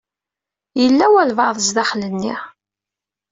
Yella 0.81 1.05
walebɛaḍ 1.13 1.57
zdaxel-nni. 1.67 2.35